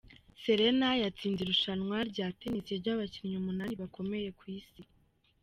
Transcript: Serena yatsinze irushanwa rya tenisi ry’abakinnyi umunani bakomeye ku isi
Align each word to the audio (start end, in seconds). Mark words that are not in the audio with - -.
Serena 0.43 0.87
yatsinze 1.03 1.39
irushanwa 1.43 1.97
rya 2.11 2.27
tenisi 2.39 2.71
ry’abakinnyi 2.81 3.35
umunani 3.37 3.73
bakomeye 3.81 4.27
ku 4.39 4.43
isi 4.57 4.81